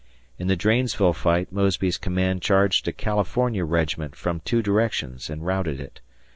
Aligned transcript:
In 0.39 0.47
the 0.47 0.57
Dranesville 0.57 1.13
fight 1.13 1.51
Mosby's 1.51 1.99
command 1.99 2.41
charged 2.41 2.87
a 2.87 2.91
California 2.91 3.63
regiment 3.65 4.15
from 4.15 4.39
two 4.39 4.63
directions 4.63 5.29
and 5.29 5.45
routed 5.45 5.79
it. 5.79 6.01